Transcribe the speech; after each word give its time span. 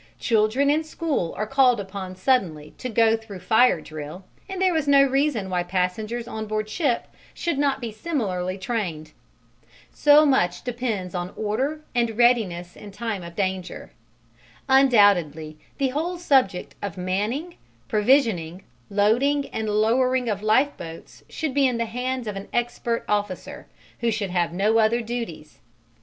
Children 0.19 0.71
in 0.71 0.83
school 0.83 1.31
are 1.37 1.45
called 1.45 1.79
upon 1.79 2.15
suddenly 2.15 2.73
to 2.79 2.89
go 2.89 3.15
through 3.15 3.37
fire 3.37 3.79
drill, 3.79 4.25
and 4.49 4.59
there 4.59 4.75
is 4.75 4.87
no 4.87 5.03
reason 5.03 5.47
why 5.47 5.61
passengers 5.61 6.27
on 6.27 6.47
board 6.47 6.67
ship 6.67 7.05
should 7.35 7.59
not 7.59 7.79
be 7.79 7.91
similarly 7.91 8.57
trained. 8.57 9.11
So 9.91 10.25
much 10.25 10.63
depends 10.63 11.13
on 11.13 11.31
order 11.35 11.81
and 11.93 12.17
readiness 12.17 12.75
in 12.75 12.89
time 12.89 13.21
of 13.21 13.35
danger. 13.35 13.91
Undoubtedly, 14.67 15.59
the 15.77 15.89
whole 15.89 16.17
subject 16.17 16.73
of 16.81 16.97
manning, 16.97 17.57
provisioning, 17.87 18.63
loading 18.89 19.47
and 19.49 19.69
lowering 19.69 20.27
of 20.29 20.41
lifeboats 20.41 21.21
should 21.29 21.53
be 21.53 21.67
in 21.67 21.77
the 21.77 21.85
hands 21.85 22.25
of 22.25 22.35
an 22.35 22.47
expert 22.51 23.05
officer, 23.07 23.67
who 23.99 24.09
should 24.09 24.31
have 24.31 24.51
no 24.51 24.79
other 24.79 25.01
duties. 25.01 25.59